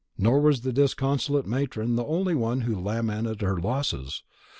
[0.17, 4.23] Nor was the disconsolate matron the only one who lamented her losses.